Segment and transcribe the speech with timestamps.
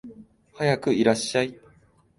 [0.53, 1.59] はやくいらっしゃい